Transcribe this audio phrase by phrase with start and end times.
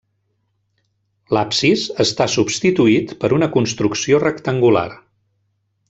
[1.37, 4.89] L'absis està substituït per una construcció rectangular.